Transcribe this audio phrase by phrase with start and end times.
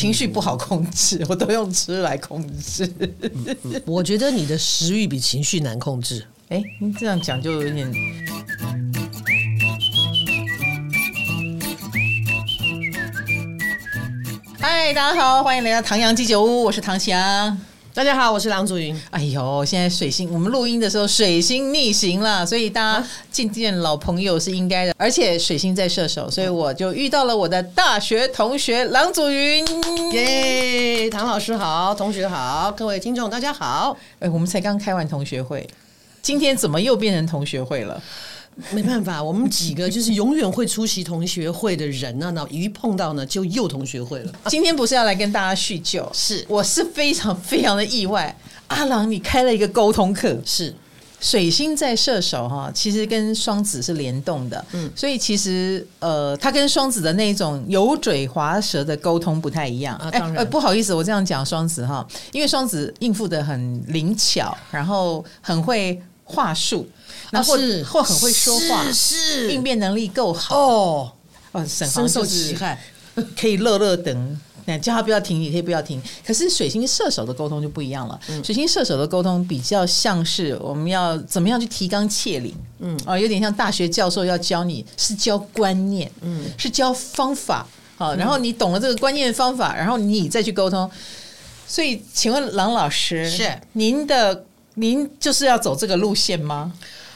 [0.00, 2.90] 情绪不好控制，我都用吃来控制。
[3.84, 6.26] 我觉得你的食欲比情绪难控制。
[6.48, 7.92] 哎，你这样讲就有点。
[14.58, 17.60] 嗨，大家好，欢迎来到唐阳鸡酒屋，我是唐翔。
[17.92, 18.96] 大家好，我是郎祖云。
[19.10, 24.94] 哎呦，现在水星，我们录音的时候水星逆行了，所以大家见见老朋友是应该的。
[24.96, 29.66] 而且水星在射手，所以我就遇到了我的大学同学郎祖云。
[30.12, 33.96] 耶，唐老师好，同学好，各位听众大家好。
[34.20, 35.68] 哎，我们才刚开完同学会，
[36.22, 38.00] 今天怎么又变成同学会了？
[38.70, 44.32] 没办法，我们几个就是永远会出席同学会的人呢，那一碰到呢就又同学会了。
[44.48, 48.36] 今天不是要来跟大家叙旧，是我是非常非常的意外。
[48.68, 50.72] 阿郎，你开了一个沟通课，是
[51.20, 60.10] 水星在射手哈，其实跟双子是联动的，嗯，所以其实呃，他跟双子的那种油嘴滑舌的沟通不太一样啊。
[60.10, 66.88] 当然，呃，不好意思，我这样讲双子哈，因为双子应付的很灵巧，然后很会话术。
[67.32, 71.12] 那或是或很会说话，是，是应变能力够好哦
[71.52, 72.82] 哦，深受其害，
[73.38, 74.40] 可以乐乐等。
[74.66, 76.00] 那叫他不要停，也可以不要停。
[76.24, 78.20] 可是水星射手的沟通就不一样了。
[78.28, 88.14] 嗯、水星射手的沟通比较像是我们要怎么样去提纲挈领，嗯啊，有点像大学教授要教你是教观念，嗯，是教方法好。
[88.14, 90.88] 然后你懂了这个观念方法，然后你再去沟通。
[91.66, 96.70] 所以，请问郎老师，是您的您就是要走这个路线吗？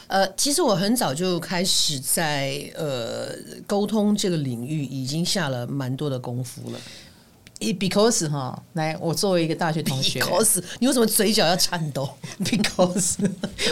[0.07, 3.29] 呃，其实我很早就开始在呃
[3.65, 6.79] 沟通这个领域已经下了蛮多的功夫了。
[7.59, 12.09] Because 哈，来，我作为一个大学同学， Because 你为什么嘴角要颤抖？
[12.43, 13.15] Because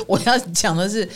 [0.07, 1.09] 我要讲的是。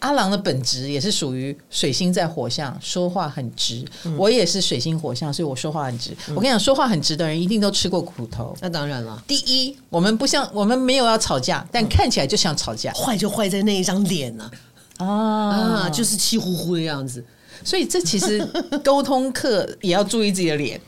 [0.00, 3.84] 阿郎的本质也是属于水星在火象，说话很直。
[4.04, 6.12] 嗯、我也是水星火象，所以我说话很直。
[6.28, 8.56] 嗯、我跟你讲，说话很直的人一定都吃过苦头。
[8.60, 9.20] 那当然了。
[9.26, 12.92] 第一，我们不像我们没有要吵架，但看起来就像吵架。
[12.92, 14.50] 坏、嗯、就坏在那一张脸呢、
[14.98, 17.24] 啊，啊，啊，就是气呼呼的样子。
[17.64, 18.38] 所以这其实
[18.84, 20.80] 沟通课也要注意自己的脸。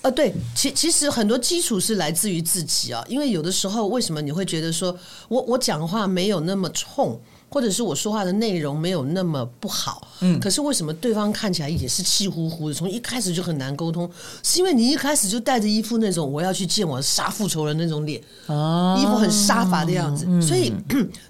[0.00, 4.92] 呃，对，其其实很多基础是来自于自己啊，因为有的时候为什么你会觉得说
[5.28, 7.20] 我我讲话没有那么冲？
[7.52, 12.74] 或者是我说话的内容没有那么不好，嗯，可是为什么对方看起来也是气呼呼的？
[12.74, 14.10] 从一开始就很难沟通，
[14.42, 20.24] 是因为你一开始就带着一副那种我要去见我杀复仇人那种脸，哦，一副很杀伐的样子。
[20.26, 20.72] 嗯、所 以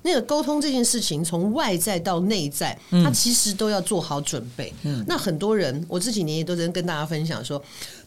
[0.02, 4.72] 那个沟通这件事情，从外在到内在，他其实都要做好准备。
[4.84, 7.60] 嗯，那很多人，我这几年也都在跟大家分享说，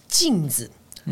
[0.07, 0.69] 镜子。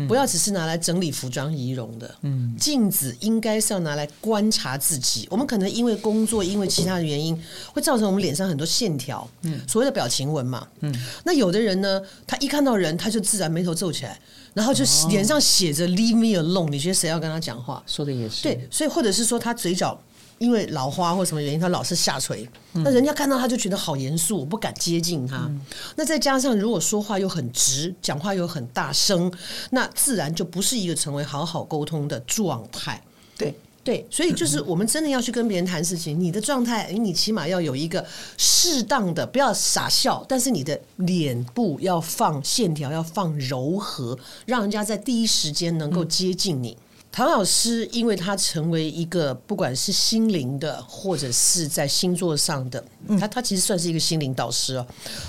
[0.08, 5.26] 不要只是拿来整理服装仪容的，嗯，镜子应该是要拿来观察自己。
[5.30, 7.40] 我们可能因为工作，因为其他的原因，
[7.72, 10.94] 会造成我们脸上很多线条，嗯，所谓的表情纹嘛，嗯。
[11.24, 14.18] 那有的人呢，他一看到人，他就自然眉头皱起来，
[14.52, 16.68] 然后就脸上写着 “Leave me alone”。
[16.68, 17.82] 你觉得谁要跟他讲话？
[17.86, 19.98] 说的也是对，所以或者是说他嘴角。
[20.38, 25.36] 因为老花或什么原因，他老是下垂，那人家看到他就觉得好严肃，我不敢接近他。
[25.46, 25.60] 嗯、
[25.96, 29.32] 那再加上如果说话又很直，讲话又很大声，
[29.70, 33.02] 那自然就不是一个成为好好沟通的状态。
[33.36, 38.04] 对对，所以就是我们真的要去跟别人谈事情，你的状态，你起码要有一个
[38.38, 46.76] 适当的，不要傻笑，但是你的脸部要放线条，要放柔和，让人家在第一时间能够接近你。
[47.14, 52.84] 唐老师，因为他成为一个不管是心灵的，或者是在星座上的，
[53.20, 54.84] 他他其实算是一个心灵导师哦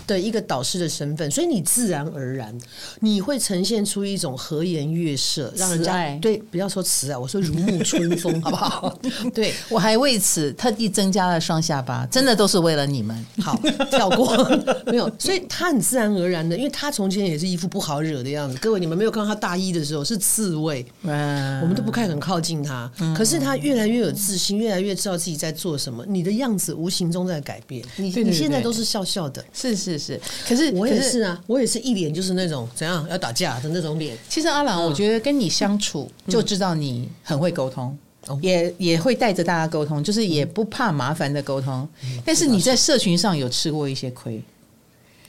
[0.08, 2.58] 的一个导师的身份，所以你自然而然
[3.02, 9.00] 你会呈现出一种和颜悦色，让人家对不要说慈爱，我说如沐春风，好不好？
[9.32, 13.16] 对，我还为此特地增加了双下巴，真的都是为了你们。
[13.40, 13.56] 好，
[13.92, 14.36] 跳过
[14.92, 18.58] 没有，所以他很自然而然的，因为他从前也是一副不好惹的样子。
[18.58, 21.75] 各位，你们没有看到他大一的时候是刺猬，嗯，我们。
[21.76, 26.06] 都不太很靠近他，可是他越来越有自信，越来越知道自己在做什么。
[26.08, 30.20] 你的样子无形中在改变，你你现在都是笑笑的，是是是。
[30.48, 34.18] 可是我也是啊，我也是一脸就是那种怎样要打架的那种脸。
[34.30, 37.98] 其实阿朗，我觉得跟你相处就知道你很会沟通，
[38.42, 41.88] 也也会带着大家沟通，就是也不怕麻烦的沟通。
[42.24, 44.42] 但是你在社群上有吃过一些亏，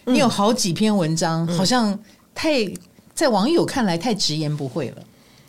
[0.05, 1.99] 你有好几篇文章好像
[2.35, 2.67] 太
[3.15, 5.03] 在网友看来太直言不讳了。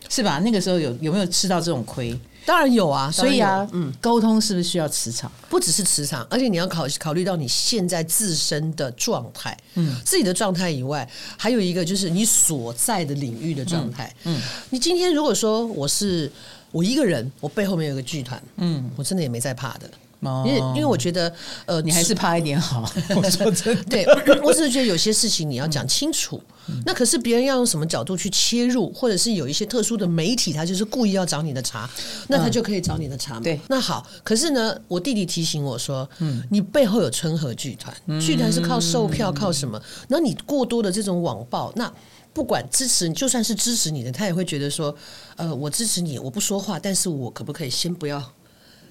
[0.09, 0.39] 是吧？
[0.39, 2.17] 那个时候有有没有吃到这种亏？
[2.45, 5.29] 当然有啊，所以啊，嗯，沟通是不是需要磁场？
[5.49, 11.05] 不只是磁场，而且你要考考虑到你现在自身的状态，嗯，自己的状态以外，
[11.35, 14.09] 还有一个就是你所在的领域的状态。
[14.23, 16.31] 嗯，嗯，你今天如果说我是
[16.71, 19.89] 我一个人，我背后面有个剧团，嗯，我真的也没在怕的。
[20.21, 21.31] 因为因为我觉得，
[21.65, 22.89] 呃，你还是怕一点好。
[23.15, 24.05] 我说真的，对，
[24.43, 26.41] 我只是觉得有些事情你要讲清楚。
[26.85, 31.89] 那可是别人要用什么角度去切入，或者是有一些特殊的媒体，他就是故意要找你的茬，
[32.27, 33.39] 那他就可以找你的茬嘛。
[33.39, 39.81] 对，那好，可是呢，我弟弟提醒我说，嗯，你背后有春和剧团，剧团是靠售票，靠什么？
[40.09, 41.89] 那你过多的这种网暴，那
[42.33, 44.93] 不管支持，就算是支持你的，他也会觉得说，
[45.37, 48.21] 呃，我支持你，我不说话，但是我可不可以先不要？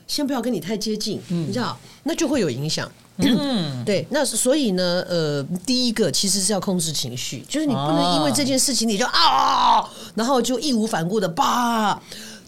[0.07, 2.91] 先不要跟你太接近，嗯、你知道，那就会有影响。
[3.19, 12.03] 嗯， 对，那所以呢，呃，第一个其实是要控制情绪，就是你不能因为这件事情你就啊，然后就义无反顾的吧。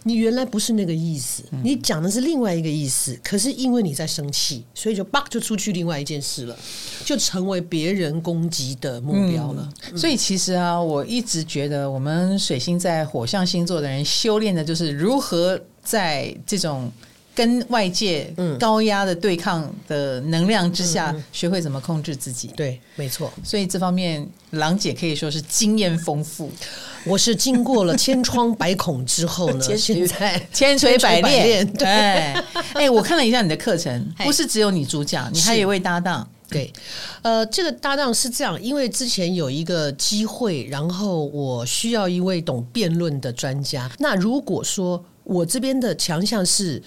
[0.04, 6.56] 你原来不是那个意思，你讲的是另外一个意思，可是因为你在生气，所以就叭就出去另外一件事了，
[7.04, 9.68] 就成为别人攻击的目标了。
[9.90, 16.92] 嗯、所以其实啊，我一直觉得我们水星在火象星座的人修炼的就是如何在这种。
[17.38, 22.48] 跟外界高压的对抗的能量之下，学会怎么控制自己。
[22.56, 23.32] 对，没错。
[23.44, 26.50] 所以这方面，郎姐可以说是经验丰富。
[27.04, 31.64] 我是经过了千疮百孔之后呢， 现在 千锤百炼。
[31.74, 31.86] 对，
[32.72, 36.28] 哎，我看了一下你的课程，不是只有你主讲，你还有一位搭档。
[36.50, 36.72] 对，
[37.22, 43.88] 呃，这个搭档是这样，因为之前有一个机会，然后我需要一位懂辩论的专家。
[44.00, 46.82] 那如果说我这边的强项是。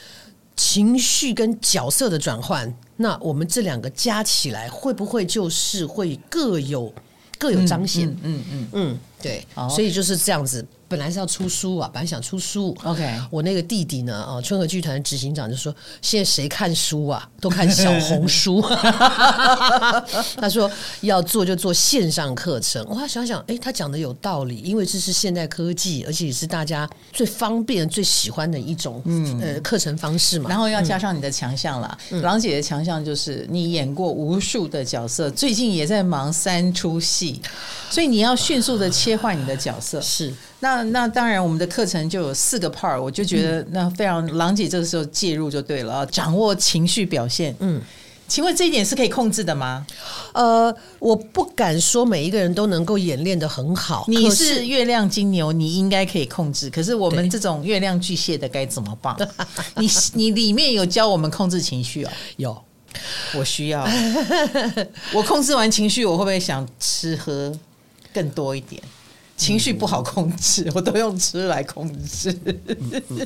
[0.56, 6.94] 情绪跟角色的转换，那我们这两个加起来，会不会就是会各有
[7.38, 8.07] 各有彰显？
[8.21, 10.65] 嗯嗯嗯，对，所以就是这样子。
[10.91, 12.77] 本来是要出书啊，本来想出书。
[12.83, 15.73] OK，我那个弟弟呢，哦，春和剧团的执行长就说
[16.03, 17.29] ：“现在谁看书啊？
[17.39, 18.61] 都看小红书。
[20.35, 22.85] ”他说要做就做线上课程。
[22.89, 30.49] 我想想，哎，他讲的有道理，因为这是现代科技，而且也是大家最方便、最喜欢的一种嗯呃课程方式嘛。
[30.49, 37.41] 然后要加上你的强项啦，郎、嗯、姐的强项就是你演过无数的角色，最近也在忙三出戏，
[37.89, 40.01] 所以你要迅速的切换你的角色。
[40.01, 40.33] 是。
[40.63, 47.56] 那那当然，我们的课程就有四个 part，我就觉得那非常郎姐这个时候介入就对了，掌握情绪表现。
[47.60, 47.81] 嗯，
[48.28, 49.86] 请问这一点是可以控制的吗？
[50.33, 54.06] 呃，我不敢说每一个人都能够演练的很好。
[54.07, 56.69] 你是月亮金牛，你应该可以控制。
[56.69, 59.16] 可是我们这种月亮巨蟹的该怎么办？
[59.75, 62.12] 你你里面有教我们控制情绪哦？
[62.38, 62.63] 有，
[63.36, 63.86] 我需要。
[65.13, 67.51] 我控制完情绪，我会不会想吃喝
[68.13, 68.81] 更多一点？
[69.41, 72.38] 情绪不好控制，我都用吃来控制。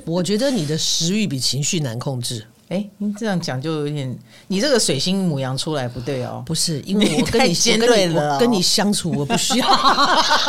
[0.05, 2.45] 我觉得你的食欲比情绪难控制。
[2.69, 4.17] 哎，你这样讲就有点，
[4.47, 6.41] 你这个水星母羊出来不对哦。
[6.47, 9.67] 不是，因为我跟你 尖锐了，跟你相处我不需要。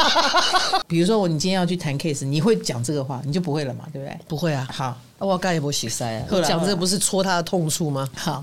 [0.88, 4.18] 比如说我，你今天要去谈 case，你会讲这个话，你就不会了嘛，对不对？
[4.26, 4.66] 不会啊。
[4.72, 6.26] 好，我刚也不洗塞啊。
[6.42, 8.08] 讲这个不是戳他的痛处吗？
[8.14, 8.42] 好，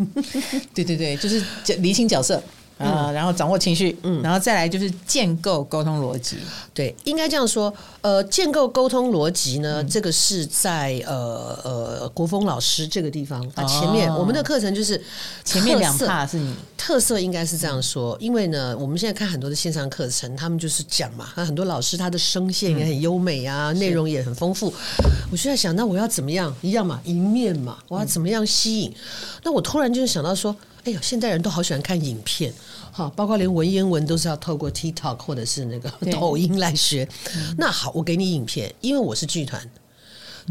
[0.75, 1.43] 对对对，就是
[1.79, 2.43] 厘清角色。
[2.77, 6.37] 啊，然后掌握情绪，嗯，然后再来就是建构沟通逻辑。
[6.73, 7.73] 对，应该这样说。
[8.01, 13.63] 呃，建构沟通逻辑呢，这个是在呃呃国峰老师这个地方啊。
[13.63, 15.01] 前面我们的课程就是
[15.45, 18.17] 前面两怕是你特色，应该是这样说。
[18.19, 24.73] 因为呢，我们现在看很多的线上课程，他们就是讲嘛，很多老师他的声线也很优美啊，内容也很丰富。
[25.31, 26.53] 我就在想，那我要怎么样？
[26.61, 28.93] 一样嘛，一面嘛，我要怎么样吸引？
[29.43, 30.53] 那我突然就是想到说。
[30.85, 32.53] 哎呦，现代人都好喜欢看影片，
[32.91, 37.07] 哈，包括连文言文都是要透过 TikTok 或者是那个抖音来学。
[37.57, 39.69] 那好，我给你影片，因为我是剧团。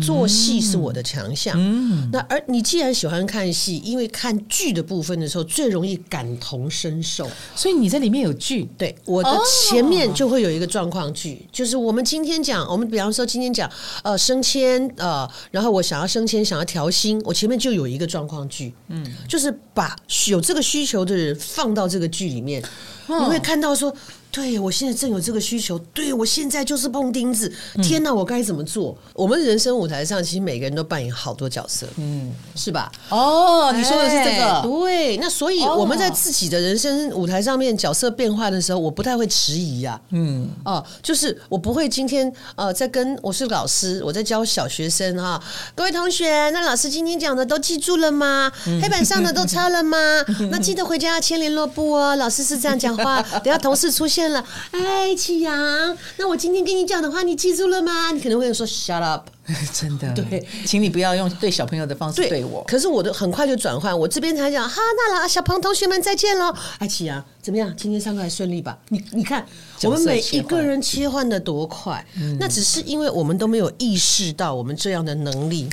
[0.01, 8.69] 做戏是我的强项，嗯，那而你既然喜欢看戏，因为看剧的部分的时候最容易感同身受，所以你在里面有剧。
[8.79, 9.31] 对，我的
[9.69, 13.71] 前面就会有一个状况剧，就是我们今天讲，我们比方说今天讲
[14.03, 19.97] 呃升迁呃，然后我想要升迁，想要调薪，我前面就有一个状况剧，嗯，就是把
[20.29, 22.63] 有这个需求的人放到这个剧里面，
[23.09, 23.95] 你会看到说。
[24.33, 25.79] 对，我现在正有这个需求。
[25.93, 27.53] 对，我现在就是碰钉子。
[27.83, 28.97] 天哪，我该怎么做？
[29.09, 32.91] 嗯、我们人生舞台上，其实每个人都扮演好多角色，嗯，是吧？
[33.11, 34.63] 哦，你说的是这个。
[34.63, 40.01] 对，那所以我们在自己的人生舞台上面角色变化的时候，我不太会迟疑呀、啊。
[40.13, 45.43] 嗯，哦，就是我不会今天呃，在跟我是老师，我在教小学生哈、哦，
[45.75, 48.51] 各位同学，那老师今天讲的都记住了吗？
[48.67, 49.99] 嗯、黑板上的都抄了吗？
[50.51, 52.17] 那记得回家要签联络簿哦。
[52.17, 54.22] 老师是这样讲话， 等下同事出现。
[54.29, 58.13] 了，哎，启阳，那我今天跟你讲的话，你记住了吗？
[58.13, 59.29] 你可能会说 “shut up”，
[59.73, 62.63] 真的，对，请你不要用对小朋友的方式对我。
[62.67, 66.55] 对，可是我的很快就转换，我这边才讲，哈，那了，小朋同学们再见喽。
[66.79, 67.73] 哎，启阳，怎么样？
[67.77, 68.79] 今天上课还顺利吧？
[68.89, 69.47] 你你看，
[69.85, 75.69] 我们每一个人切换的多快，嗯、那只是因为我们都没有意识到我们这样的能力。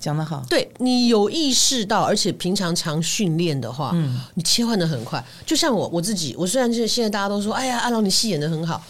[0.00, 5.22] 讲得好，对你有意识到，而且平常常训练的话，嗯，你切换的很快。
[5.44, 8.82] 就像我我自己，我虽然就是现在大家都说，哎呀，阿龙你戏演的很好，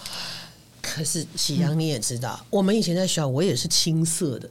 [0.80, 4.48] 可是喜阳你也知道，嗯、我们以前在学校，我也是青涩的。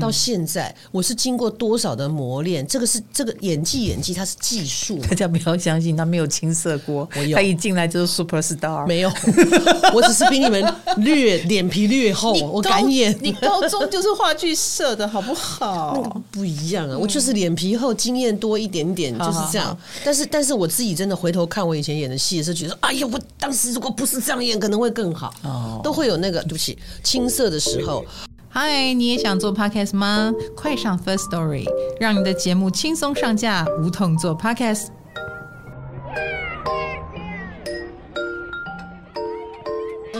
[0.00, 2.66] 到现在，我是经过多少的磨练？
[2.66, 4.98] 这个是这个演技，演技它是技术。
[5.08, 8.86] 大家不要相信他没有青涩过，我有他一进来就是 super star。
[8.86, 9.10] 没有，
[9.94, 12.32] 我只是比你们略脸皮略厚。
[12.32, 15.92] 我敢演，你高中就是话剧社的好不好？
[15.96, 19.76] 那 个不一样啊，我就是脸皮厚，经验多一点点，就是这样。
[20.04, 25.32] 但是，但是我自己真的回头看我以前演的戏的时候，觉得哎呀，我当时如果不是这样演，可能会更好。
[25.42, 28.04] 哦，都会有那个对不起青涩的时候。
[28.52, 30.34] 嗨，你也想做 podcast 吗？
[30.56, 31.64] 快上 First Story，
[32.00, 34.88] 让你的节目轻松上架，无痛做 podcast。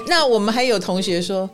[0.07, 1.51] 那我们还有同学说，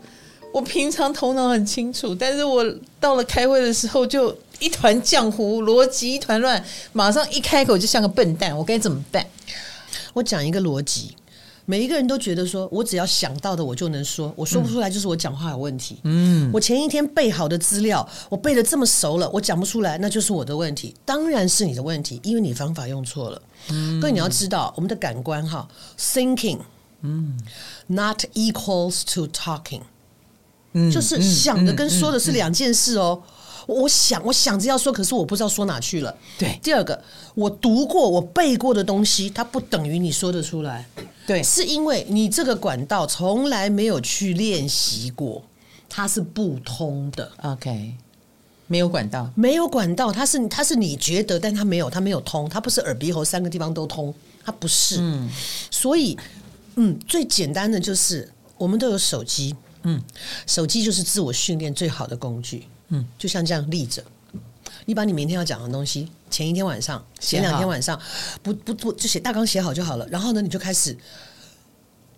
[0.52, 2.62] 我平常头脑很清楚，但是我
[3.00, 9.24] 到了开会的时候就一团浆糊，逻辑一团乱，马上一开口就像个笨蛋，我该怎么办？
[10.12, 11.16] 我讲一个逻辑。
[11.66, 15.98] 每一个人都觉得说，我只要想到的我就能说，我说不出来就是我讲话有问题。
[16.04, 20.94] 嗯，我前一天背好的资料，我背的这么熟了，我讲不出来，那就是我的问题。
[21.04, 23.42] 当然是你的问题，因为你方法用错了。
[23.70, 25.68] 嗯，所以你要知道，我们的感官哈
[25.98, 26.60] ，thinking，
[27.02, 27.36] 嗯
[27.88, 29.82] ，not equals to talking，
[30.72, 33.20] 嗯，就是想的跟说的是两件事哦。
[33.66, 36.16] 我想，我想着要说，可是我不知道说哪去了。
[36.38, 37.02] 对，第二个，
[37.34, 40.88] 我读过、我背过的东西，它不等于你说得出来。
[41.26, 45.42] 对，是因为你这个管道从来没有去练习过，
[45.88, 47.30] 它是不通的。
[47.42, 47.94] OK，
[48.68, 54.14] 没有管道，没有管道，它是它是你觉得，但它没有，它没有通，它不是耳鼻喉三个地方都通，
[54.44, 54.98] 它不是。
[55.00, 55.28] 嗯，
[55.70, 56.16] 所以，
[56.76, 60.00] 嗯，最简单的就是我们都有手机，嗯，
[60.46, 62.66] 手机就是自我训练最好的工具。
[62.88, 64.00] 嗯，就像这样立着，
[64.86, 68.00] 你把你明天要讲的东西，前一天晚上，前两天晚上，
[68.42, 70.06] 不不不，就写大纲写好就好了。
[70.08, 70.96] 然后呢，你就开始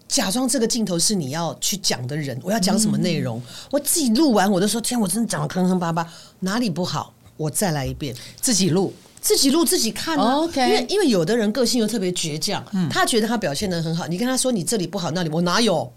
[0.07, 3.43] 假装这个镜头是你要去讲的人，我要讲什么内容。
[3.71, 6.07] 我自己录完，我都说天，我真的讲的坑坑巴巴，
[6.41, 10.19] 哪里不好，我再来一遍，自己录，自己录，自己看。
[10.19, 15.91] OK，因为因为有的人个性又特别倔强，他觉得他表现的很好，你跟他说你这里不好，那里我哪有？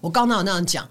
[0.00, 0.86] 我刚哪有那样讲？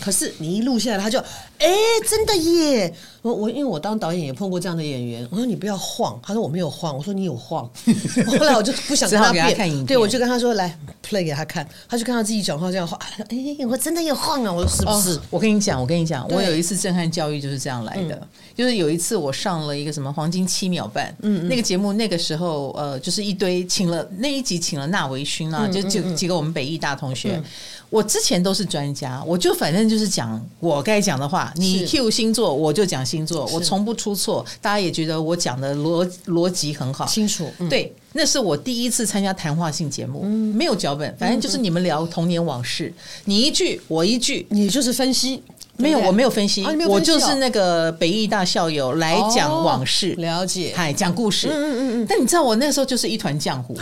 [0.00, 1.18] 可是你一录下来，他就
[1.58, 1.72] 哎，
[2.08, 2.94] 真的耶！
[3.22, 7.68] 我我因为我当导演也碰过这样的演员，我说你不要晃，他说我没有晃，我说你有晃。
[8.38, 14.52] 后来我就不想跟他变，对，我就跟他说来 play 给他看，他就看他自己讲话这样晃，哎，我真的有晃啊！
[14.52, 15.20] 我说是不是？
[15.30, 27.42] 我跟你讲，我跟你讲，我有一次震撼教育就是这样来的，就是有一次我上了一个什么黄金七秒半，嗯，那个节目那个时候呃，就是一堆请了那一集请了纳维勋啊，就就几个我们北艺大同学。
[27.90, 31.52] 我之前都是专家，我就反正就是讲我该讲的话。
[31.56, 34.44] 你 Q 星座，我就讲星座，我从不出错。
[34.60, 37.48] 大家也觉得我讲的逻逻辑很好，清楚。
[37.70, 40.22] 对，那是我第一次参加谈话性节目，
[40.52, 42.92] 没有脚本，反正就是你们聊童年往事，
[43.26, 45.42] 你一句我一句，你就是分析。
[45.76, 51.48] 没有，我没有分析，我就是那个北艺大校友来讲往事，了解，嗨，讲故事。
[51.48, 52.06] 嗯嗯嗯。
[52.08, 53.76] 但你知道，我那时候就是一团浆糊。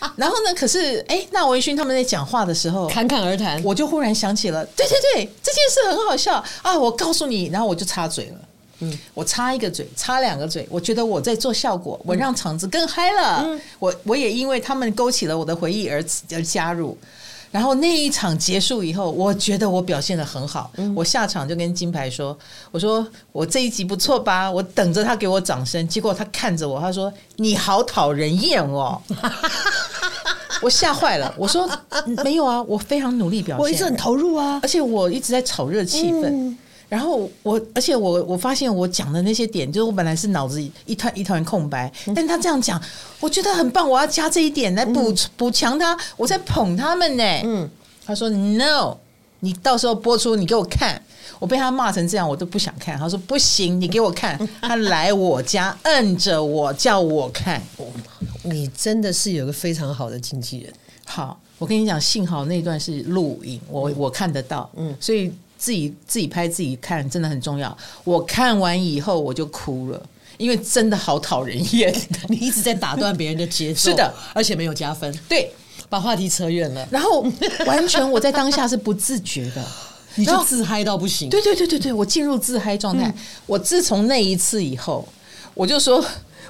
[0.16, 0.54] 然后呢？
[0.54, 6.78] 可是，哎，那维勋他们在讲话的时候，侃侃而谈，我就忽然想起了，对对对，这件事很好笑啊！
[6.78, 8.38] 我告诉你，然后我就插嘴了，
[8.80, 16.96] 嗯，我插一个嘴，插两个嘴，我觉得我在做效果，我让场子更嗨了，嗯，我我也因为他们勾起了我的回忆而而加入。
[17.50, 20.70] 然后那一场结束以后，我觉得我表现的很好。
[20.76, 22.36] 嗯、我下场就跟金牌说
[22.70, 24.50] ：“我说我这一集不错吧？
[24.50, 29.00] 我等着他给我掌声。”结果他看着我，他说：“你好讨人厌哦！”
[30.60, 31.32] 我吓坏了。
[31.38, 31.68] 我说
[32.24, 36.26] ：“没有啊，我非常努力表现，我一直很投入啊，而且我一直在炒热气氛。
[36.26, 42.80] 嗯”然后我，而且我我发现我讲的那些点，就是我本来是脑子一团一团空白，但他这样讲，
[43.20, 47.22] 我觉得很棒，我要加这一点来补补强他，我在捧他们呢。
[47.44, 47.68] 嗯，
[48.06, 48.96] 他说 No，
[49.40, 51.02] 你到时候播出，你给我看，
[51.38, 52.98] 我被他骂成这样，我都不想看。
[52.98, 57.62] 他说不行，你给我看， 他来我家摁着我叫我看，
[58.44, 60.72] 你真的是有个非常好的经纪人。
[61.04, 65.30] 好，我跟你讲，幸好那段是录影，我我看得到，嗯，所以。
[65.58, 67.76] 自己自己拍自己看真的很重要。
[68.04, 70.00] 我看完以后我就哭了，
[70.36, 71.92] 因为真的好讨人厌。
[72.28, 75.12] 你一直在打断别人的节奏，是的，而且没有加分。
[75.28, 75.50] 对，
[75.88, 76.86] 把话题扯远了。
[76.90, 77.26] 然后
[77.66, 79.66] 完全我在当下是不自觉的，
[80.14, 81.28] 你就自嗨到不行。
[81.28, 83.08] 对对对对对，我进入自嗨状态。
[83.08, 83.14] 嗯、
[83.46, 85.06] 我自从那一次以后，
[85.54, 86.04] 我就说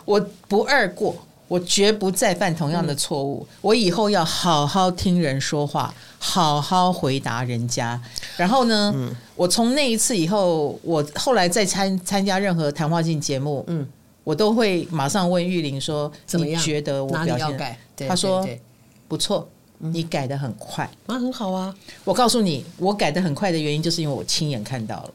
[0.04, 1.16] 我不二过。
[1.48, 3.44] 我绝不再犯同样的错误。
[3.50, 8.00] 嗯、我以后要好好听人说话，好好回答人家。
[8.36, 13.86] 然后呢，嗯、我从那一次以后，我后来再参参加任何谈话性节目，嗯，
[14.24, 16.60] 我都会马上问玉玲说：“怎么样？
[16.60, 17.76] 你觉得我表现？”
[18.06, 18.46] 他说
[19.08, 21.74] ：“不错，你改的很快，那、啊、很好啊。”
[22.04, 25.10] 我告诉你，我改的很快的原因，就是因为我亲眼看到了。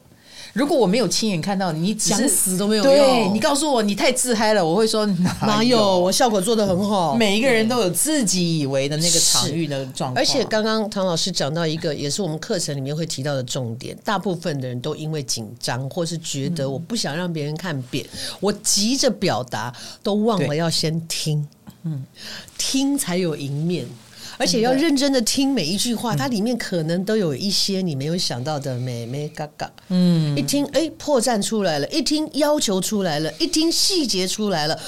[0.54, 2.94] 如果我没有亲眼看到你，想死都没有用。
[2.94, 5.04] 对，你告诉我你太自嗨了，我会说
[5.42, 5.98] 哪有？
[5.98, 7.14] 我效果做得很好。
[7.16, 10.16] 每一个人都有自己以为的那个场域的状况。
[10.16, 13.98] 而且刚刚唐老师讲到一个，也是我们课程里面会提到的重点。
[14.04, 21.46] 大部分的人都因为紧张，或是觉得我不想让别人看扁，嗯、我急着表达，都忘了要先听。
[21.82, 22.02] 嗯，
[22.56, 23.84] 听才有赢面。
[24.38, 29.70] 而且要认真的听每一句话，它里面可能都有一些你没有想到的美眉嘎嘎。
[29.88, 34.78] 嗯，一听哎，破绽出来了，一听要求出来了，一听细节出来了，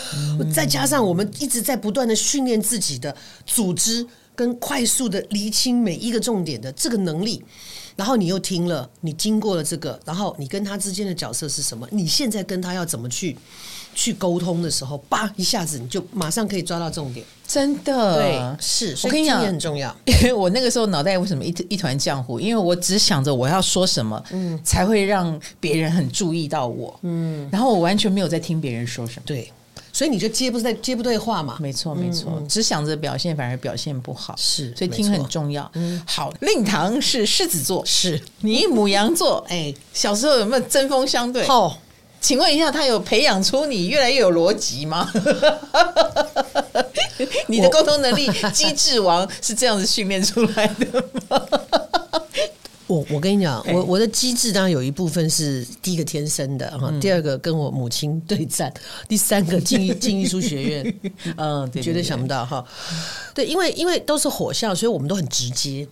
[0.54, 7.42] 再加上我们一直在不断的训练自己的组织跟快速的厘清每一个重点的这个能力，
[7.94, 11.86] 然后你又听了，你经过了这个，然后你跟他之间的角色是什么？
[11.90, 13.36] 你现在跟他要怎么去？
[13.96, 18.94] 去沟通的时候，叭一下子你就马上可以抓到重点，真的，对，是。
[19.04, 19.92] 我跟你讲，很重要。
[20.04, 22.38] 因为我那个时候脑袋为什么一一团浆糊？
[22.38, 29.50] 因为我只想着我要说什么，嗯，才会让别人很注意到我，嗯，然后我完全没有在听别人说什么，对，
[29.94, 35.70] 所以你就接不在接不对话嘛，没错没错，嗯、只想着表现反而表现不好，是，所以听很重要。
[35.72, 38.20] 嗯，好，令堂是狮子座，是。
[38.40, 41.46] 你母羊座，哎，小时候有没有针锋相对？
[41.46, 41.78] 好。
[42.20, 45.10] 请问一下，他有培养出你越来越有逻辑吗？
[47.46, 51.40] 你的沟通能力，机智王是这样子训练出来的吗？
[52.86, 58.72] 我我跟你讲，我我的机智当然有一部分是第一个天生的哈，第二个跟我母亲对战，
[59.08, 61.00] 第三个进 进艺术学院，
[61.36, 62.64] 嗯，绝对想不到哈。
[63.34, 65.86] 对，因为因为都是火象，所以我们都很直接，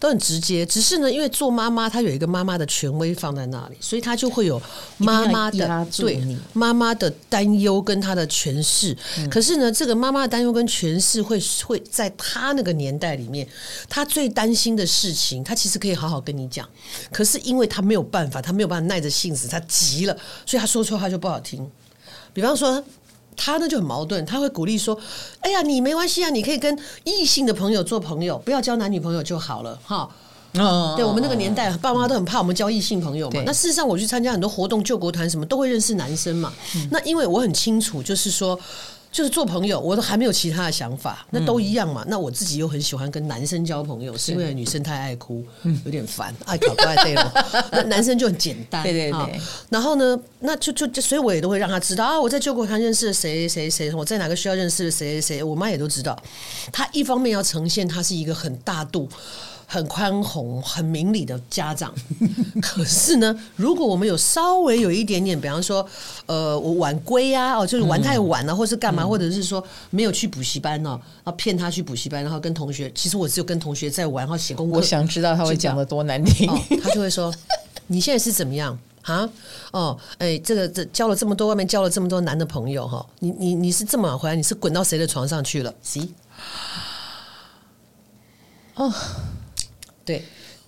[0.00, 0.64] 都很直接。
[0.64, 4.60] 只是呢，因为做妈妈，她有一个妈妈的权威放在那里，所以她就会有
[4.96, 8.96] 妈妈的对妈妈的担忧跟她的诠释。
[9.30, 13.46] 可是呢，这个妈妈的担忧跟诠释会会在她那个年代里面，
[13.88, 15.89] 她最担心的事情，她其实可以。
[15.90, 16.68] 可以好好跟你讲，
[17.10, 20.16] 可是因为他没有办法，他没有办法耐着性子，他急了，
[20.46, 21.68] 所以他说错话就不好听。
[22.32, 22.80] 比方说，
[23.36, 24.96] 他呢就很矛盾，他会鼓励说
[25.42, 30.08] ：“哎呀，你没关系啊，你可以跟异性的朋友做朋友，不要交男女朋友就好了。”哈，
[30.54, 33.42] 哦，对我们那个年代，爸妈都很怕我们交异性朋友嘛。
[33.44, 36.52] 那事实上，我去参加很多活动、救国团什么，都会认识男生嘛。
[36.76, 38.56] 嗯、那因为我很清楚，就是说。
[39.12, 42.04] 就是做朋友，我都还没有其他的想法，那都一样嘛。
[42.08, 45.44] 那我自己又很喜欢跟男生交朋友，是因为女生太爱哭，
[45.84, 47.32] 有点烦，爱搞怪对了。
[47.72, 49.40] 那男生就很简单，对对对。
[49.68, 56.16] 然后呢，那就就所以我也都会让他知道啊，我在救国团认识了谁谁谁，我在哪个学校认识了谁谁谁，我妈也都知道。
[56.72, 59.08] 他一方面要呈现他是一个很大度。
[59.72, 61.94] 很宽宏、很明理的家长，
[62.60, 65.86] 可是呢，如果我们有稍微有一点点，比方说，
[66.26, 74.76] 呃，我晚归啊，哦，就是玩太晚了，或是干嘛，或者是说没有去补习班呢，然后骗他去补习班，然后跟同学，其实我只有跟同学在玩，然后写功课。
[74.78, 77.32] 我想知道他会讲的多难听，哦，他就会说
[77.86, 79.30] ：“你现在是怎么样啊？
[79.70, 84.34] 哦，哎，这个这交了这么多，外面交了这么多男的朋友哈，你你你是这么晚回来？
[84.34, 85.72] 你是滚到谁的床上去了？
[85.80, 86.12] 行，
[88.74, 88.92] 哦。”
[90.10, 90.20] 对，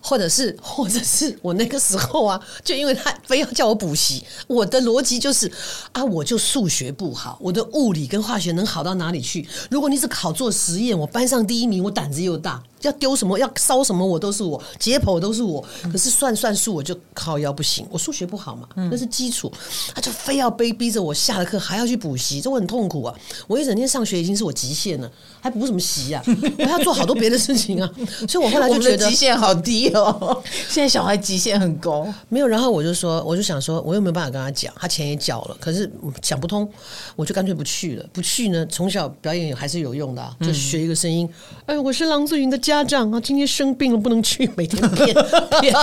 [0.03, 5.51] 或者是， 或者是我那个时候啊，就因为他非要叫我补习，我的逻辑就是
[5.93, 9.49] 啊，我就数学不好，我的物理跟化学能好到哪里去？
[9.71, 12.63] 如果你只考做实验，我班上第一名，我胆子又大。
[12.83, 15.65] 要丢什么，要烧什么，我都是我，解剖都是我。
[15.85, 19.53] 可是算算数，我就靠腰不行，我数学不好嘛，那是基础。
[19.95, 23.15] 他就非要被逼着我下了课还要去补习，这我很痛苦啊！
[23.47, 25.09] 我一整天上学已经是我极限了，
[25.41, 26.21] 还补什么习啊？
[26.59, 27.89] 我还要做好多别的事情啊！
[28.29, 30.43] 所以我后来就觉得 极限好低哦。
[30.69, 32.47] 现在小孩极限很高，没有。
[32.49, 35.89] 然后我就说，我就想说，我又没有办法跟他讲，他钱也缴了，可是
[36.21, 36.69] 想不通，
[37.15, 38.05] 我就干脆不去了。
[38.13, 41.29] 不去呢，从小表演还是有用的，就学一个声音。
[41.67, 42.73] 哎，我是郎祖云的家。
[42.73, 45.15] 家长啊，今天生病了不能去，每天骗
[45.61, 45.75] 骗。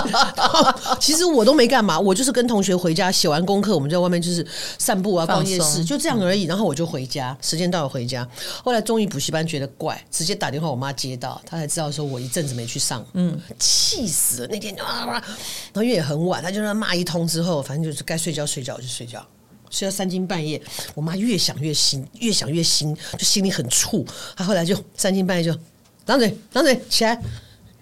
[0.99, 4.43] 其实我都没干嘛，我就是跟同学回家写完功课，我们在外面就是
[4.79, 6.45] 散步啊，逛夜市，就这样而已。
[6.45, 8.27] 然后我就回家，时间到了回家。
[8.63, 14.47] 后来终于补习班觉得怪，直接打电话，我妈接到，她才知道说我一阵子没去上，嗯，气气死了。
[14.47, 19.25] 那天啊，然后因为也很晚，他就让骂一通之后，反正就是该睡觉睡觉就睡觉，
[19.69, 20.61] 睡到三更半夜。
[20.95, 24.05] 我妈越想越心，越想越心，就心里很怵。
[24.35, 25.59] 她后来就三更半夜就。
[26.05, 27.21] 张嘴，张嘴，起来！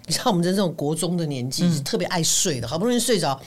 [0.08, 3.38] 你知道我们在这种国中的年纪，是特别爱睡的，好不容易睡着，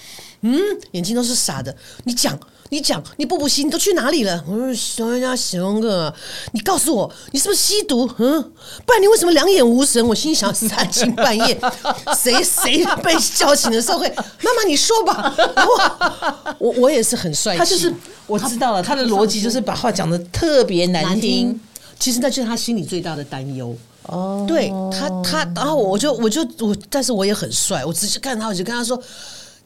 [0.42, 0.60] 嗯，
[0.92, 1.76] 眼睛都是傻的。
[2.04, 4.44] 你讲，你讲，你不补习，你都去哪里了？
[4.48, 6.14] 我说熊人家熊哥，
[6.52, 8.08] 你告诉我，你是不是吸毒？
[8.20, 8.42] 嗯，
[8.86, 10.06] 不然你为什么两眼无神？
[10.08, 11.60] 我心想，三更半夜，
[12.16, 14.08] 谁谁被叫醒的时候会？
[14.10, 15.36] 妈妈，你说吧。
[15.56, 17.92] 然后我我也是很帅气，他就是
[18.28, 21.60] 我知道了，他的逻辑就是把话讲的特别难听，
[21.98, 23.76] 其实那就是他心里最大的担忧。
[24.08, 29.02] 哦，对他，他，然后我就，我就，我，但是我也很帅，我直接看他，我就跟他说：“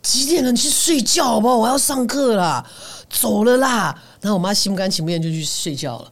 [0.04, 0.52] 几点了？
[0.52, 1.58] 你去睡觉好不好？
[1.58, 2.66] 我要上课啦，
[3.10, 6.12] 走了啦。”然后我妈心不甘情不愿就去睡觉了，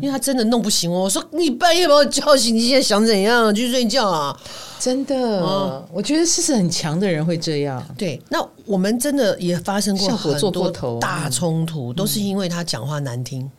[0.00, 1.02] 因为他真的弄不醒我。
[1.02, 3.54] 我说：“你半夜把我叫醒，你现在想怎样？
[3.54, 4.36] 去睡觉啊？”
[4.80, 7.84] 真的，嗯、我觉得事实很强的人会这样。
[7.98, 13.50] 对，那我们真的也发生过很多大冲突，都是因为他讲话难听。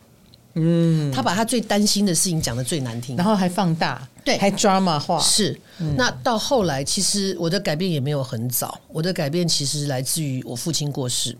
[0.54, 5.18] 嗯，他把他最担心的事情讲的最难听，然后还放大，对，还 drama 化。
[5.18, 11.34] 是，嗯、那到后来，其实我的改变也没有很早，我的改变其实来自于我父亲过世，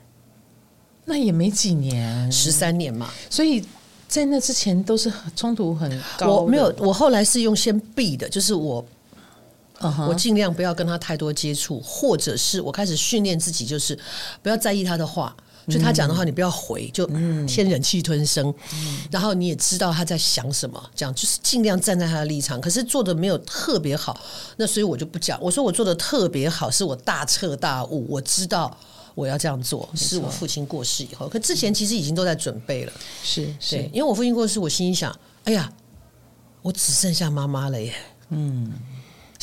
[1.04, 3.10] 那也没几年，十三年嘛。
[3.28, 3.62] 所以
[4.08, 6.40] 在那之前都是冲突很高。
[6.40, 8.82] 我没有，我后来是用先避的，就是我
[9.80, 13.98] ，uh huh、我尽量不要跟他太多接触，或者是我开始训练自己，就是
[14.42, 15.36] 不要在意他的话。
[15.68, 17.08] 就他讲的话，你不要回，就
[17.46, 22.60] 先忍气吞声，嗯、然后你也知道他在想什么，这样就是尽量站在他的立场。
[22.60, 24.18] 可是做的没有特别好，
[24.56, 25.40] 那所以我就不讲。
[25.40, 28.76] 我说我做的特别好，是我大彻大悟，我知道
[29.14, 31.28] 我要这样做，是我父亲过世以后。
[31.28, 35.72] 可之前其实已经都在准备了，是是，因为我父亲过世，我心里想，哎呀，
[36.62, 37.94] 我只剩下妈妈了耶，
[38.30, 38.72] 嗯。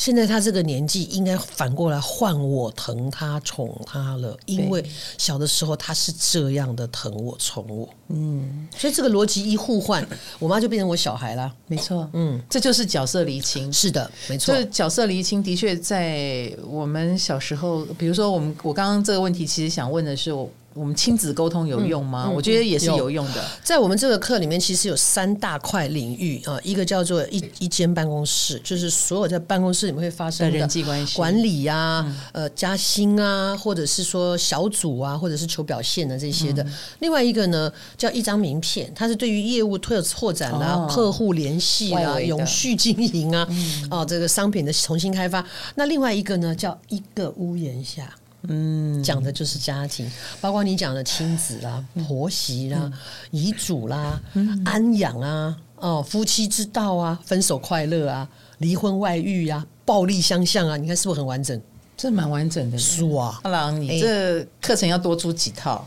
[0.00, 4.82] 现在他这个年纪，应该反过来换我疼他、宠他了，因为
[5.18, 10.02] 小的时候他是这样的疼我、宠我，嗯，所以这个逻辑一互换，
[10.38, 20.50] 我妈就变成我小孩了，没错，嗯，这就是角色厘清，是的，没错，这角色厘清的确在我们小时候，比如说我们，我刚刚这个问题其实想问的是我。
[20.74, 22.26] 我们亲子沟通有用吗？
[22.26, 23.44] 嗯嗯、我觉得也是有用的。
[23.62, 36.62] 在我们这个课里面，其实有三大块领域啊，一个叫做一一间办公室，就是所有在办公室里面会发生的人际关系管理啊，嗯、呃，加薪啊，或者是说小组啊，或者是求表现的这些的。
[36.62, 45.44] 嗯、另外一个呢，叫一张名片，它是对于业务拓拓展啊、哦、客户联系啊、永续经营啊，嗯、哦，这个商品的重新开发。
[45.74, 48.14] 那另外一个呢，叫一个屋檐下。
[48.48, 52.90] 嗯，讲的就是家庭，包括你讲的亲子啦、婆媳啦、
[53.30, 54.20] 遗嘱啦、
[54.64, 61.60] 安养啊、哦夫妻之道啊、分手快乐啊、离婚外遇啊、暴力相向啊，你看是不是很完整？
[61.96, 63.38] 这蛮完整的书啊！
[63.42, 65.86] 阿郎，你这课程要多租几套。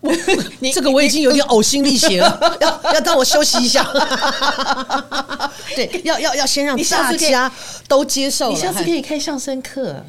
[0.60, 3.84] 你这个我已经有点呕心沥血了，要要让我休息一下。
[5.76, 7.50] 对，要要要先让大家
[7.86, 8.50] 都接受。
[8.50, 10.04] 你下次可以开相声课。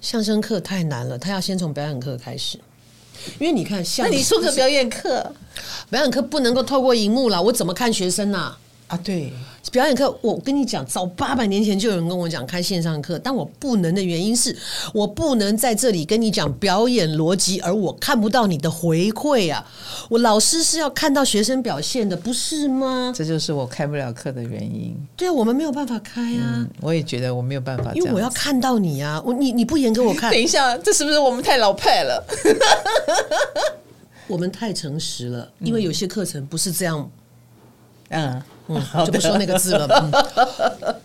[0.00, 2.58] 相声课太难了，他要先从表演课开始，
[3.38, 5.32] 因为你看，像那你说个表演课，
[5.90, 8.38] 表演课不能够透过荧幕了，我怎么看学生呐？
[8.38, 8.58] 啊，
[8.98, 9.32] 对。
[9.70, 14.56] 表演课，我跟你讲，早八百年前就有人跟我讲开线上课，但我不能的原因是
[14.92, 19.64] 我不能在这里跟你讲表演逻辑，而我看不到你的回馈啊！
[20.08, 23.12] 我老师是要看到学生表现的，不是吗？
[23.14, 24.96] 这就是我开不了课的原因。
[25.14, 26.56] 对啊，我们没有办法开啊！
[26.56, 29.22] 嗯，我也觉得我没有办法，因为我要看到你啊！
[29.24, 32.26] 我你你不演给我看， 等一下，这是不是我们太老派了？
[34.26, 37.08] 我们太诚实了，因为有些课程不是这样，
[38.08, 38.32] 嗯。
[38.32, 38.42] 嗯，
[39.06, 39.86] 就不说那个字了，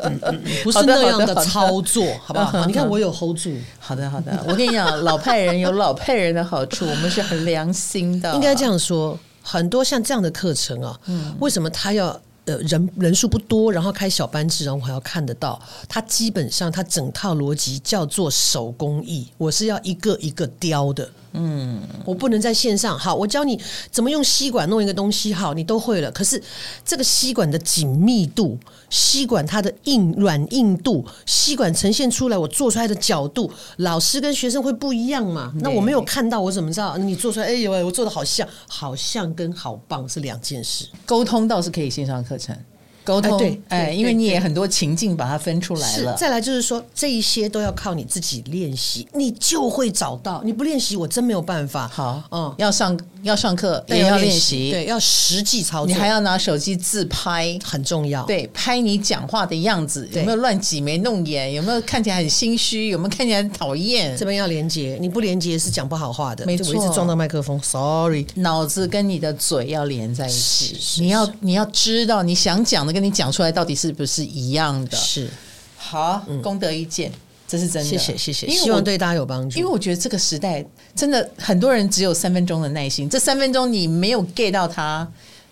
[0.04, 2.65] 嗯嗯， 不是那样的操作，好不好？
[2.65, 3.51] 你看我有 hold 住。
[3.80, 4.32] 好的，好的。
[4.47, 8.34] 我跟你讲，老派人有老派人的好处，我们是很良心的。
[8.34, 10.99] 应该这样说，很多像这样的课程啊，
[11.39, 15.62] 为什么他要呃人人数不多，然后开小班制，然后我还要看得到？
[15.89, 21.10] 它基本上它整套逻辑叫做手工艺，我是要一个一个雕的。
[21.38, 22.97] 嗯，我不能在线上。
[22.97, 23.60] 好，我教你
[23.91, 25.34] 怎么用吸管弄一个东西。
[25.34, 26.10] 好，你都会了。
[26.12, 26.41] 可是
[26.86, 28.58] 这个吸管的紧密度，
[28.95, 35.51] 吸管它的硬软硬度，吸管呈现出来我做出来的角度，老师跟学生会不一样嘛？
[35.60, 37.47] 那我没有看到，我怎么知道你做出来？
[37.47, 40.86] 哎呦喂，我做的好像，好像跟好棒是两件事。
[41.05, 42.58] 沟通倒是可以线上课程。
[43.03, 46.15] 沟通，对，哎，因为你也很多情境把它分出来了。
[46.15, 50.41] 再来就是说，这一些都要靠你自己练习，你就会找到。
[50.43, 51.88] 你不练习，我真没有办法。
[51.89, 55.88] 好，嗯，要上要上课，也要练习，对，要实际操作。
[55.88, 58.23] 你还要拿手机自拍，很重要。
[58.25, 61.51] 对，拍你讲话的样子，有没有乱挤眉弄眼？
[61.51, 62.89] 有没有看起来很心虚？
[62.89, 64.15] 有没有看起来很讨厌？
[64.15, 66.45] 这边要连接，你不连接是讲不好话的。
[66.45, 68.27] 没错，我一直撞到麦克风，sorry。
[68.35, 74.95] 脑子跟你的嘴要连在一起，你要你要知道你想讲的跟你讲出来到底是不是一样的？
[74.95, 75.27] 是，
[75.75, 77.11] 好，功德一件。
[77.47, 77.89] 这是真的。
[77.89, 79.60] 谢谢谢谢，希望对大家有帮助。
[79.60, 85.08] 因为我觉得这个时代真的很多人只有三分钟的耐心，这三分钟你没有 get 到他，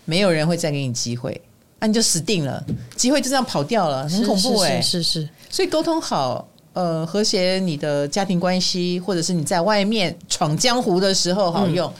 [0.05, 1.39] 没有人会再给你机会，
[1.79, 2.63] 那、啊、你就死定了，
[2.95, 5.29] 机会就这样跑掉了，很恐怖哎、欸，是是，是是。
[5.49, 11.87] 所以沟通好，呃，和谐你的家庭关系，或者是你在外面闯江湖的时候好用。
[11.89, 11.93] 嗯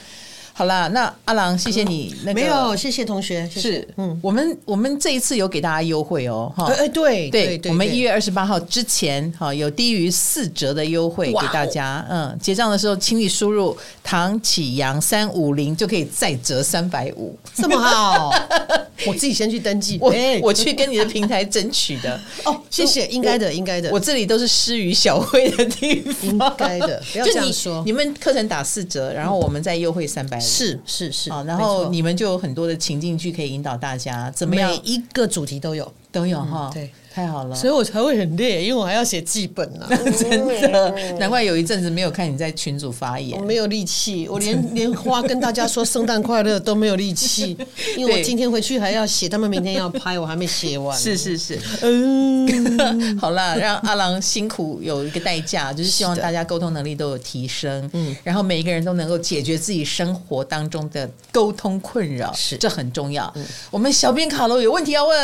[0.56, 2.14] 好啦，那阿郎，谢谢你。
[2.22, 3.44] 那个、没有，谢谢同学。
[3.52, 12.06] 谢谢是，嗯，我们我们这一次有给大家优惠哦，哈，哎，对对对，我们一月二十八号之前，哈，有低于四折的优惠给大家。
[12.08, 18.30] 嗯，结账的时候，请你输入唐启阳三五零，就可以再折三百五，这么好。
[19.08, 22.18] 我自己先去登记，我我去跟你的平台争取的。
[22.46, 23.90] 哦，谢谢，应该的，应该的。
[23.90, 27.02] 我这里都是施于小惠的地方，应该的。
[27.12, 30.48] 不要这样说，你们课程打四折，然后我们再优惠三百五。
[30.48, 34.70] 是是是，好，然后你们就有很多的情境剧可以引导大家，怎么样？
[34.70, 36.70] 每一个主题都有，都有哈。
[36.72, 36.90] 对。
[37.14, 39.86] 太好了，所以我才会很累，因为我还要写剧本呢。
[40.18, 47.56] 真的， 难怪有一阵子没有看你在群组发言，我没有力气，我连 连花跟大家说圣诞快乐都没有力气，
[47.96, 50.98] 因为我今天回去还要写，他们明天要拍，我还没写完。
[50.98, 63.32] 是是是，嗯，好啦，让阿郎辛苦有一个代价，就是希望大家沟通能力都有提升，嗯，然后每一个人都能够解决自己生活当中的沟通困扰，是这很重要。
[63.70, 65.16] 我们小编卡罗有问题要问，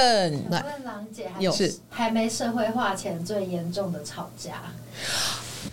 [0.51, 1.80] 来，问郎姐还有是。
[1.89, 4.63] 还没社会化前最严重的吵架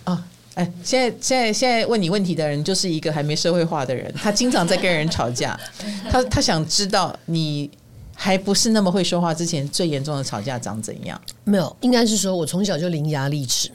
[0.05, 0.25] 啊！
[0.55, 5.59] 哎，现在现在现在问你问题的人就是一个还没社会化的人，他经常在跟人吵架。
[6.09, 7.69] 他他想知道你
[8.15, 11.21] 还不是那么会说话之前最严重的吵架长怎样？
[11.43, 13.69] 没有，应该是说我从小就伶牙俐齿。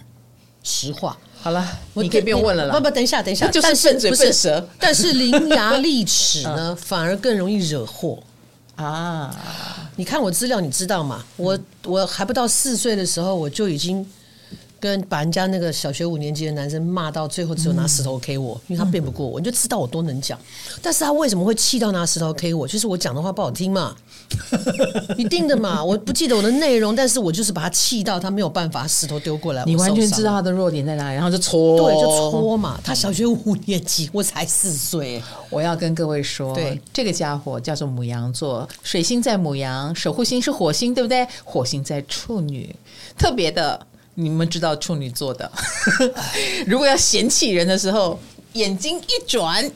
[0.65, 1.65] 实话，好了，
[1.95, 2.75] 你可以不用问了啦。
[2.75, 8.21] 不不，等一下等一下， 就是笨嘴笨舌，但是伶牙 俐齿呢，反而更容易惹祸。
[8.77, 9.31] 啊！
[9.97, 11.25] 你看我资料，你知道吗？
[11.37, 14.05] 我我还不到四岁的时候，我就已经
[14.83, 20.37] 跟把人家那个小学五年级的男生骂到最后，只有拿石头 K 我，因为他辩不过我，你就知道我多能讲。
[20.83, 22.67] 但是他为什么会气到拿石头 K 我？
[22.67, 23.95] 就是我讲的话不好听嘛，
[25.17, 25.85] 一定的嘛。
[25.85, 32.81] 我不记得我的内容，但是我就是把他气到他没有办法，石头丢过来，你完全知道他的弱点在哪里，然后就戳，对，就戳嘛。
[32.83, 35.23] 他小学五年级，我才四岁。
[35.49, 41.25] 我要跟各位说，对，这个家伙叫做母羊座，水星在母羊，守护星是火星，对不对？
[41.45, 42.75] 火星在处女，
[43.17, 43.87] 特别的。
[44.15, 45.51] 你们知道处女座的，
[46.67, 48.19] 如果要嫌弃人的时候，
[48.55, 49.71] 眼睛一转，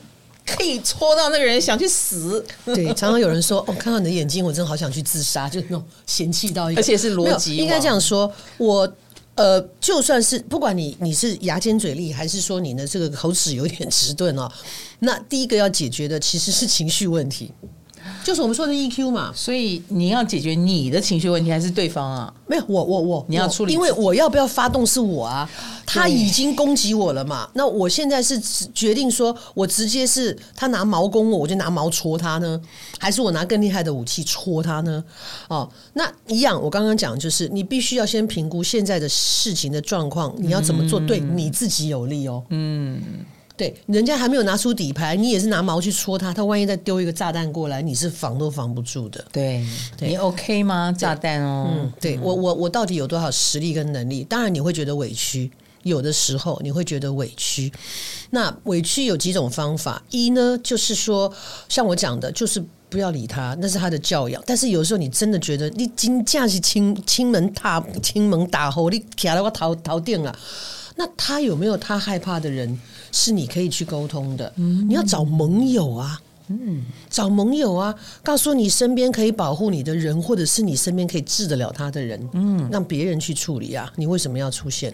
[0.45, 2.45] 可以戳到那个人想去死。
[2.63, 7.57] 对，常常有人说：“哦，看到你的眼睛，我真的好想去自杀。”就那种嫌弃到一个，而且是逻辑。
[7.57, 8.87] 应该这样说，我
[9.35, 14.51] 呃，就算是不管你你是牙尖嘴利，还是说你的这个口齿有点迟钝哦，
[14.99, 17.51] 那第一个要解决的其实是情绪问题。
[18.23, 22.33] 就是我们说的 EQ 嘛，所以你要解决你的情绪问题还是对方啊？
[22.47, 25.49] 没有，我我我，你要处理，因为我要不要发动是我啊。
[25.89, 27.49] 他已经攻击我了嘛？
[27.53, 28.37] 那我现在是
[28.73, 32.59] 决定说，我直接是他拿矛攻我，我就拿矛戳他呢，
[32.99, 35.01] 还是我拿更厉害的武器戳他呢？
[35.47, 42.43] 哦，那一样，我刚刚讲就是，你必须要先评估现在的事情的状况，你要怎么做对你自己有利哦。
[42.49, 43.01] 嗯。
[43.57, 49.25] 对，人家还没有拿出底牌，你也是拿毛去戳他，他万一再丢一个炸弹过来，你是防都防不住的。
[49.31, 49.65] 对，
[49.97, 50.93] 对你 OK 吗？
[50.95, 54.23] 炸弹哦，嗯，对我我我到底有多少实力跟能力？
[54.23, 57.73] 当然你会觉得委屈，有的时候你会觉得委屈。
[58.29, 61.33] 那委屈有几种方法，一呢就是说，
[61.67, 64.39] 像我讲的，就是不要理他，那是他的教养。
[64.45, 70.39] 但是有时候你真的觉得你真正是亲亲门踏亲门大户，你卡了我头头顶啊，
[70.97, 72.77] 那他有没有他害怕的人？
[73.09, 83.91] 是你可以去沟通的，你要找盟友啊，嗯，找盟友啊，告诉你身边可以保护你的人，或者是你身边可以治得了他的人，嗯，让别人去处理啊。
[83.95, 84.93] 你为什么要出现？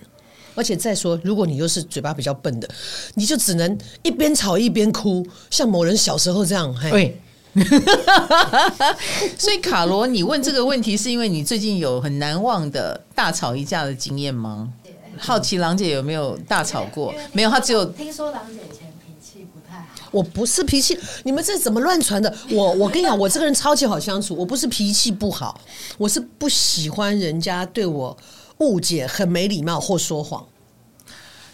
[0.56, 2.70] 而且再说，如果你又是嘴巴比较笨的，
[3.16, 6.74] 你就只能一边吵一边哭，像某人小时候这样。
[6.76, 7.20] 嘿，
[9.38, 14.72] 所以卡罗，你问这个问题，是因为你最近有很难忘的大吵一架的经验吗？
[15.18, 17.14] 好奇郎姐有没有大吵过？
[17.32, 19.88] 没有，她只有听说郎姐以前脾气不太好。
[20.12, 22.34] 我不是脾气，你们这怎么乱传的？
[22.52, 24.36] 我我跟你讲，我这个人超级好相处。
[24.36, 25.60] 我不是脾气不好，
[25.98, 28.16] 我是不喜欢人家对我
[28.60, 30.46] 误解、很没礼貌或说谎。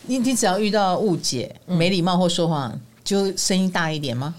[0.08, 4.36] 你你只要遇到误解、没礼貌或说谎，就声音大一点吗？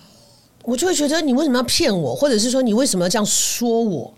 [0.62, 4.12] 我就会觉得你为什么要骗我，或者是说你为什么要这样说我？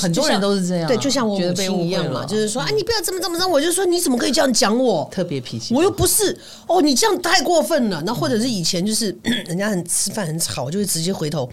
[0.00, 5.08] 很多人都是这样，对，就像我母亲一样嘛，就是说啊，你不要这么这么这么，我就说你怎么可以这样讲我？
[5.12, 8.02] 特别脾气，我又不是哦，你这样太过分了。
[8.06, 11.50] 那或者是以前就是 人家很吃饭很吵，就会直接回头。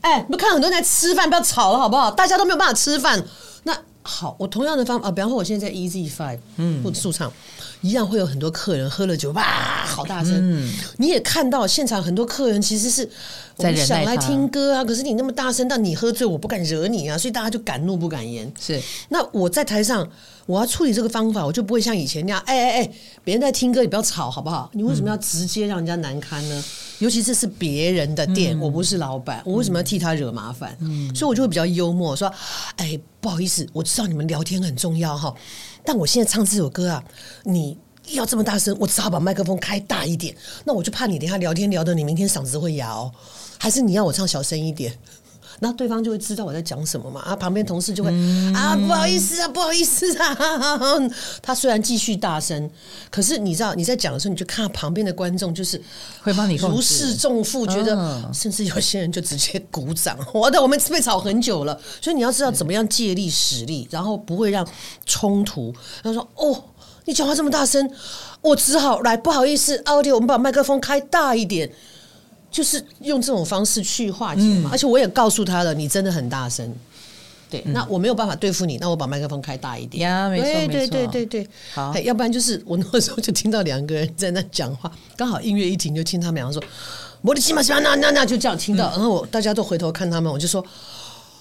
[0.00, 2.10] 哎，你们看很多人在吃饭，不要吵了好不好？
[2.10, 3.24] 大家都没有办法吃饭，
[3.62, 7.32] 那好，我同样的方法啊，比方说我现在在 Easy Five，嗯，或者驻唱，
[7.84, 9.42] 一样会有很多客人喝了酒，哇，
[9.84, 10.32] 好大声。
[10.36, 13.06] 嗯，你也看到现场很多客人其实是
[13.58, 18.50] 在想来听歌啊，可是你那么大声，但你喝醉，我不敢惹你啊，所以大家就敢怒不敢言。
[18.58, 20.08] 是，那我在台上，
[20.46, 22.90] 我要处理这个方法，我就不会像以前那样，哎哎哎，
[23.22, 24.70] 别人在听歌，你不要吵，好不好？
[24.72, 26.58] 你为什么要直接让人家难堪呢？
[26.58, 26.64] 嗯
[27.00, 30.74] 尤其这是别人的店，嗯、我不是老板，我为什么要替他惹麻烦？
[30.80, 32.32] 嗯、所以我就会比较幽默，说
[32.78, 35.34] ：“哎，不好意思，我知道你们聊天很重要哈，
[35.84, 37.04] 但我现在唱这首歌啊，
[37.44, 37.76] 你
[38.12, 40.34] 要这么大声，我只好把麦克风开大一点。
[40.64, 43.12] 那我就怕你等下聊天聊的你明天嗓子会哑哦，
[43.58, 44.96] 还是你要我唱小声一点？”
[45.60, 47.20] 那对方就会知道我在讲什么嘛？
[47.20, 50.36] 啊，旁边同事就会、嗯、啊，不好意思啊，不好意思啊。
[51.40, 52.68] 他虽然继续大声，
[53.10, 55.80] 可是你知道你在讲的时候，你就看旁边的观众就是
[56.22, 60.18] 会帮你如释重负，觉得、哦、甚至有些人就直接鼓掌。
[60.32, 64.66] 我的，我们被吵很久了，所以你要知道怎么样借力使力，然后不会让
[65.06, 65.72] 冲突。
[66.02, 66.64] 他说：“哦，
[67.04, 67.90] 你讲话这么大声，
[68.40, 71.70] 我只好来，不好意思，奥迪，我们把麦克风开大一点。”
[72.54, 76.72] 就是用这种方式去化解嘛，嗯、而且我也告诉他了，你真的很大声，
[77.50, 80.08] 对，嗯、那我没有办法对付你，那我把麦克风开大一点。
[80.08, 86.62] 呀，没错，对对对对对，好，要不然就是我那个时候就听到两个人在那讲话，刚好音乐一停，就听他们两个说，
[87.22, 90.64] 我的起码喜欢那那那就这样听到，嗯、然后我大家都回头看他们，我就说，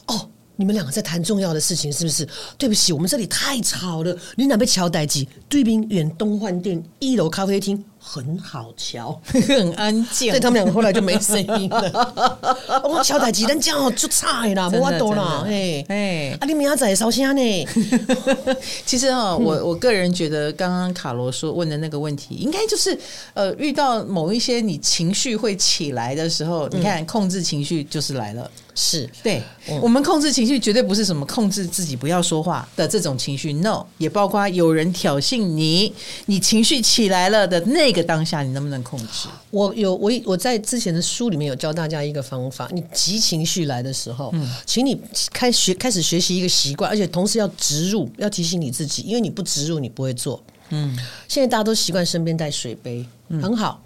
[0.08, 0.28] 哦。
[0.56, 2.28] 你们两个在谈重要的事情，是不是？
[2.60, 4.16] 对不起，我们这里太吵了。
[4.36, 5.28] 你哪被乔代机？
[5.50, 10.30] 对面远东饭店一楼咖啡厅很好瞧，很安静。
[10.30, 12.84] 对他们两个后来就没声音了。
[12.84, 15.46] 我乔代机，但这样就差啦，没法多啦。
[15.48, 17.68] 哎哎，啊，你明仔烧香呢？
[18.86, 22.98] 其实哈，我我个人觉得，刚刚卡罗说问的那个问题，应该就是
[23.34, 28.52] 呃，遇到某一些你情绪会起来的时候，你看控制情绪就是来了。
[28.76, 29.40] 是对，
[29.70, 35.94] 嗯、我们控制情绪绝对不是什么控制自己不要说话的这种情绪，no，也包括有人挑衅你，
[36.26, 39.30] 你情绪起来了的那个当下，你能不能控制？
[39.52, 45.00] 我有我我在之前的书里面有教大家一个方法，你急情绪来的时候，嗯，请你
[45.32, 50.44] 开学开始学习一个习惯，而且同时要植入，要提醒你自己，因为你不植入，你不会做。
[50.70, 53.82] 嗯，现在大家都习惯身边带水杯，嗯、很好。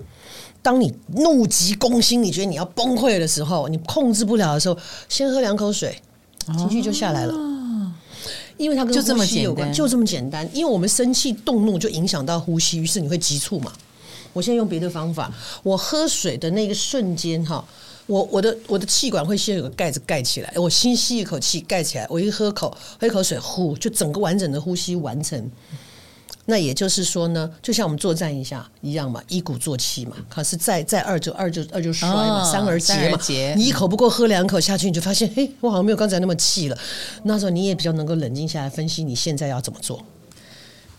[0.62, 6.02] 当你怒急攻心，你觉得你要崩溃的时候，你控制不了的时候，先喝两口水，
[6.58, 7.34] 情绪就下来了。
[7.34, 7.92] 哦、
[8.58, 10.48] 因为它跟呼吸有关，就这么简单。
[10.54, 13.72] 因为我们生气动怒就影响到呼吸，于是你会急促嘛。
[14.38, 17.66] 我现在用别的方法，我喝水的那个瞬间，哈，
[18.06, 22.70] 我我的我的气管会先有个盖子盖起来，我先吸一口气盖起来，我一喝口
[23.00, 25.50] 喝一口水，呼，就整个完整的呼吸完成。
[26.50, 30.16] 那也就是说呢，就像我们作战一下一样嘛，一鼓作气嘛。
[30.30, 33.18] 可是再再二就二就二就衰嘛，哦、三而竭嘛。
[33.18, 36.78] 竭你一口不够，喝两口下去，你就发现，嘿，我好像没有刚才那么气了。
[37.24, 40.02] 那时候你也比较能够冷静下来，分析你现在要怎么做。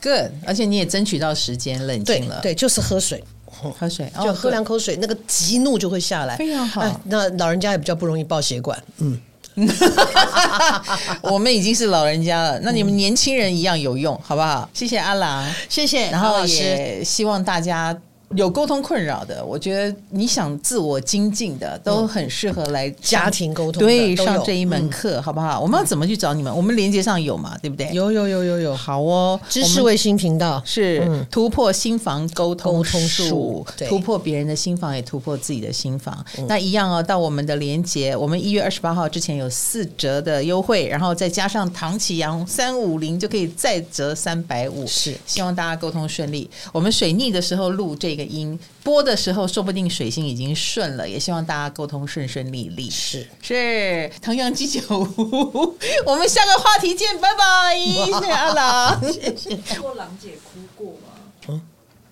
[0.02, 2.40] Good，而且你也争取到时间冷静了。
[2.42, 6.36] 对，对，就是喝水，喝水，就喝两口水，哦、那个急怒就会下来。
[6.36, 6.96] 非常好、哎。
[7.04, 8.82] 那老人家也比较不容易爆血管。
[8.98, 9.20] 嗯。
[11.22, 14.70] 我们已经是老人家了，那你们年轻人一样有用，好不好？
[14.72, 17.96] 谢谢阿郎，谢谢，然后也希望大家。
[18.36, 25.58] 有沟通困扰的，我觉得你想自我精进的，都很适合来家庭沟通，对，上这一门课，好不好？
[25.58, 26.54] 我们要怎么去找你们？
[26.54, 27.56] 我们连接上有嘛？
[27.62, 27.90] 对不对？
[27.92, 29.40] 有有有有有，好哦。
[29.48, 36.22] 知识卫星频道是突破心房沟通术，突破别人的心房，也突破自己的心房。
[36.46, 44.86] 那一样哦，到我们的连接，我们一月二十八号之前有四折的优惠，然后再加上唐启阳三五零，就可以再折三百五。
[44.86, 46.48] 是，希望大家沟通顺利。
[46.72, 52.90] 我们水逆的时候录这个音播的时候，说不定水星已经顺了，也希望大家沟通顺顺利利。
[52.90, 57.78] 是是，唐阳鸡酒屋，我们下个话题见，拜拜。
[57.78, 59.56] 谢谢阿郎， 谢谢。
[59.80, 61.14] 过郎姐哭过吗？
[61.48, 61.60] 嗯，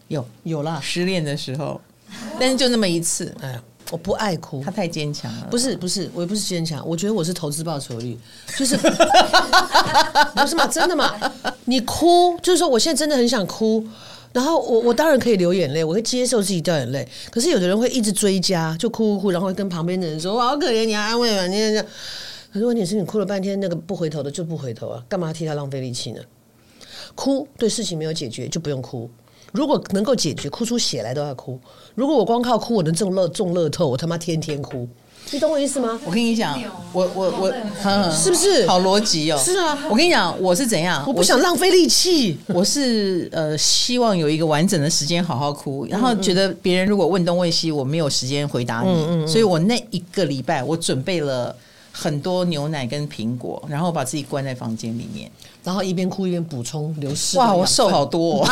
[0.09, 1.81] 有有啦，失恋的时候，
[2.39, 3.35] 但是就那么一次。
[3.41, 5.49] 哎呀，我不爱哭，他太坚强了。
[5.51, 8.19] 不是不是，我也不是坚强，我觉得我是投资报酬率，
[8.57, 10.67] 就是 不是嘛？
[10.67, 11.15] 真的嘛？
[11.65, 13.85] 你哭，就是说我现在真的很想哭。
[14.37, 17.09] 然后我我当然可以流眼泪，我会接受自己掉眼泪。
[17.31, 21.83] 可是有的人会一直追加，就哭哭哭，然后跟旁边的人说：“我好可怜，你要安慰嘛？”你这。
[22.53, 26.21] 可是问题是你哭了半天，那个不回头的就不回头啊，干嘛替他浪费力气呢？
[27.15, 29.09] 哭对事情没有解决就不用哭。
[29.53, 31.59] 如果能够解决，哭出血来都要哭。
[31.95, 34.87] 如果我光靠哭我能中乐中乐透，我他妈天天哭。
[35.33, 35.99] 你懂我意思吗？
[36.05, 36.57] 我跟你讲，
[36.93, 37.53] 我我我，
[38.13, 39.39] 是不是好逻辑哦？
[39.39, 41.03] 是啊，我跟你讲，我是怎样？
[41.07, 51.55] 我不想浪费力气，我是呃，希望有一个完整的时间好好哭，然后觉得别人如果问东问西，我没有时间回答你，所以我那一个礼拜我准备了
[51.91, 55.29] 很多牛奶跟苹果，然后把自己关在房间里面，
[55.65, 57.37] 然后一边哭一边补充流失。
[57.37, 58.49] 哇，我瘦好多哦。